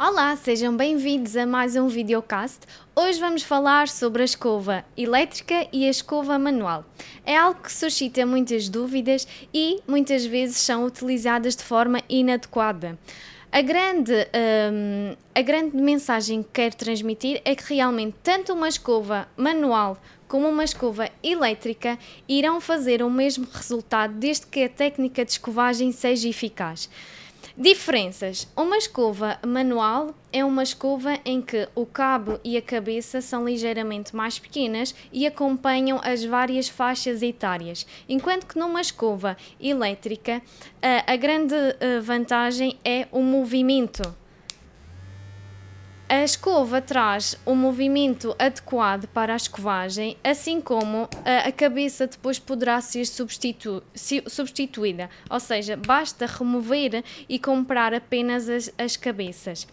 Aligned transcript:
Olá, 0.00 0.36
sejam 0.36 0.76
bem-vindos 0.76 1.36
a 1.36 1.44
mais 1.44 1.74
um 1.74 1.88
videocast. 1.88 2.60
Hoje 2.94 3.18
vamos 3.18 3.42
falar 3.42 3.88
sobre 3.88 4.22
a 4.22 4.24
escova 4.24 4.84
elétrica 4.96 5.66
e 5.72 5.88
a 5.88 5.90
escova 5.90 6.38
manual. 6.38 6.84
É 7.26 7.36
algo 7.36 7.60
que 7.60 7.72
suscita 7.72 8.24
muitas 8.24 8.68
dúvidas 8.68 9.26
e 9.52 9.80
muitas 9.88 10.24
vezes 10.24 10.58
são 10.58 10.84
utilizadas 10.84 11.56
de 11.56 11.64
forma 11.64 12.00
inadequada. 12.08 12.96
A 13.50 13.60
grande, 13.60 14.12
hum, 14.72 15.16
a 15.34 15.42
grande 15.42 15.76
mensagem 15.76 16.44
que 16.44 16.50
quero 16.52 16.76
transmitir 16.76 17.42
é 17.44 17.56
que 17.56 17.74
realmente 17.74 18.14
tanto 18.22 18.52
uma 18.52 18.68
escova 18.68 19.26
manual 19.36 20.00
como 20.28 20.46
uma 20.46 20.62
escova 20.62 21.10
elétrica 21.24 21.98
irão 22.28 22.60
fazer 22.60 23.02
o 23.02 23.10
mesmo 23.10 23.48
resultado 23.52 24.14
desde 24.14 24.46
que 24.46 24.62
a 24.62 24.68
técnica 24.68 25.24
de 25.24 25.32
escovagem 25.32 25.90
seja 25.90 26.28
eficaz. 26.28 26.88
Diferenças: 27.60 28.46
uma 28.56 28.78
escova 28.78 29.36
manual 29.44 30.14
é 30.32 30.44
uma 30.44 30.62
escova 30.62 31.18
em 31.24 31.42
que 31.42 31.68
o 31.74 31.84
cabo 31.84 32.38
e 32.44 32.56
a 32.56 32.62
cabeça 32.62 33.20
são 33.20 33.44
ligeiramente 33.44 34.14
mais 34.14 34.38
pequenas 34.38 34.94
e 35.12 35.26
acompanham 35.26 36.00
as 36.04 36.24
várias 36.24 36.68
faixas 36.68 37.20
etárias, 37.20 37.84
enquanto 38.08 38.46
que 38.46 38.56
numa 38.56 38.80
escova 38.80 39.36
elétrica 39.60 40.40
a, 40.80 41.12
a 41.12 41.16
grande 41.16 41.56
eh, 41.80 41.98
vantagem 41.98 42.78
é 42.84 43.08
o 43.10 43.22
movimento. 43.22 44.02
A 46.10 46.24
escova 46.24 46.80
traz 46.80 47.36
o 47.44 47.54
movimento 47.54 48.34
adequado 48.38 49.06
para 49.08 49.34
a 49.34 49.36
escovagem, 49.36 50.16
assim 50.24 50.58
como 50.58 51.06
a, 51.22 51.48
a 51.48 51.52
cabeça 51.52 52.06
depois 52.06 52.38
poderá 52.38 52.80
ser 52.80 53.04
substitu 53.04 53.82
substituída, 54.26 55.10
ou 55.28 55.38
seja, 55.38 55.76
basta 55.76 56.24
remover 56.24 57.04
e 57.28 57.38
comprar 57.38 57.92
apenas 57.92 58.48
as, 58.48 58.72
as 58.78 58.96
cabeças. 58.96 59.66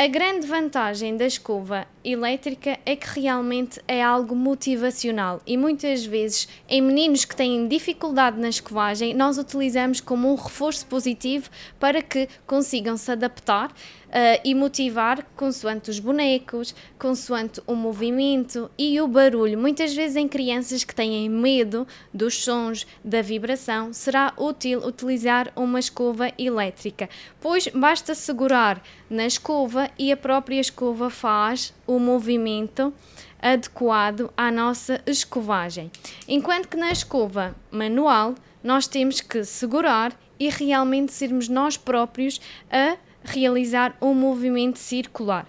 A 0.00 0.06
grande 0.06 0.46
vantagem 0.46 1.14
da 1.14 1.26
escova 1.26 1.86
elétrica 2.02 2.78
é 2.86 2.96
que 2.96 3.20
realmente 3.20 3.82
é 3.86 4.02
algo 4.02 4.34
motivacional 4.34 5.42
e 5.46 5.58
muitas 5.58 6.06
vezes 6.06 6.48
em 6.66 6.80
meninos 6.80 7.26
que 7.26 7.36
têm 7.36 7.68
dificuldade 7.68 8.40
na 8.40 8.48
escovagem 8.48 9.12
nós 9.12 9.36
utilizamos 9.36 10.00
como 10.00 10.32
um 10.32 10.36
reforço 10.36 10.86
positivo 10.86 11.50
para 11.78 12.00
que 12.00 12.26
consigam 12.46 12.96
se 12.96 13.12
adaptar 13.12 13.70
uh, 14.10 14.40
e 14.42 14.54
motivar 14.54 15.22
consoante 15.36 15.90
os 15.90 15.98
bonecos, 15.98 16.74
consoante 16.98 17.60
o 17.66 17.74
movimento 17.74 18.70
e 18.78 18.98
o 19.00 19.06
barulho. 19.06 19.58
Muitas 19.58 19.94
vezes 19.94 20.16
em 20.16 20.26
crianças 20.26 20.84
que 20.84 20.94
têm 20.94 21.28
medo 21.28 21.86
dos 22.12 22.42
sons, 22.42 22.86
da 23.04 23.20
vibração, 23.20 23.92
será 23.92 24.32
útil 24.38 24.80
utilizar 24.86 25.52
uma 25.54 25.78
escova 25.78 26.32
elétrica, 26.38 27.08
pois 27.40 27.68
basta 27.68 28.14
segurar 28.14 28.82
na 29.08 29.26
escova 29.26 29.89
e 29.98 30.12
a 30.12 30.16
própria 30.16 30.60
escova 30.60 31.10
faz 31.10 31.74
o 31.86 31.98
movimento 31.98 32.92
adequado 33.40 34.32
à 34.36 34.50
nossa 34.50 35.00
escovagem. 35.06 35.90
Enquanto 36.28 36.68
que 36.68 36.76
na 36.76 36.92
escova 36.92 37.54
manual 37.70 38.34
nós 38.62 38.86
temos 38.86 39.20
que 39.20 39.44
segurar 39.44 40.18
e 40.38 40.48
realmente 40.48 41.12
sermos 41.12 41.48
nós 41.48 41.76
próprios 41.76 42.40
a 42.70 42.96
realizar 43.22 43.96
um 44.00 44.14
movimento 44.14 44.78
circular. 44.78 45.46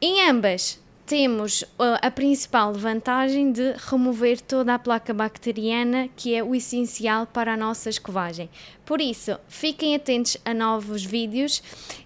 Em 0.00 0.28
ambas, 0.28 0.82
temos 1.06 1.62
eh, 1.62 1.98
a 2.00 2.10
principal 2.10 2.72
vantagem 2.72 3.52
de 3.52 3.74
remover 3.90 4.40
toda 4.40 4.74
a 4.74 4.78
placa 4.78 5.12
bacteriana, 5.12 6.08
que 6.16 6.34
é 6.34 6.42
o 6.42 6.54
essencial 6.54 7.26
para 7.26 7.54
a 7.54 7.56
nossa 7.56 7.90
escovagem. 7.90 8.48
Por 8.84 9.00
isso, 9.00 9.38
fiquem 9.48 9.94
atentos 9.94 10.36
a 10.44 10.54
novos 10.54 11.04
vídeos 11.04 11.62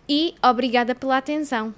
e 0.09 0.35
obrigada 0.43 0.95
pela 0.95 1.17
atenção. 1.17 1.75